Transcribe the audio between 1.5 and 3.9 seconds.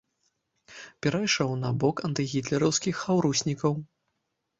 на бок антыгітлераўскіх хаўруснікаў.